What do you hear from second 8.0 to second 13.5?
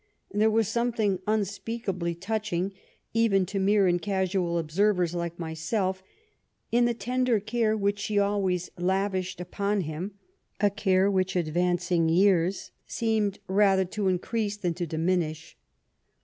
always lavished upon him, a care which advancing years seemed